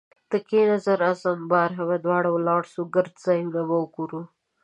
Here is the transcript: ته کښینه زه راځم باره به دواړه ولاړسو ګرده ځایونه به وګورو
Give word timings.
ته 0.29 0.37
کښینه 0.47 0.77
زه 0.85 0.93
راځم 1.03 1.39
باره 1.51 1.81
به 1.89 1.95
دواړه 2.05 2.29
ولاړسو 2.33 2.81
ګرده 2.93 3.19
ځایونه 3.25 3.49
به 3.53 3.61
وګورو 3.81 4.21